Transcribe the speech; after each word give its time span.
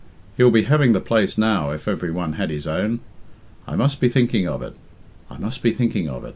He'd 0.35 0.51
be 0.51 0.63
having 0.63 0.93
the 0.93 0.99
place 0.99 1.37
now 1.37 1.69
if 1.69 1.87
every 1.87 2.09
one 2.09 2.33
had 2.33 2.49
his 2.49 2.65
own. 2.65 3.01
I 3.67 3.75
must 3.75 3.99
be 3.99 4.09
thinking 4.09 4.47
of 4.47 4.63
it 4.63 4.75
I 5.29 5.37
must 5.37 5.61
be 5.61 5.73
thinking 5.73 6.09
of 6.09 6.23
it." 6.25 6.29
III. 6.29 6.29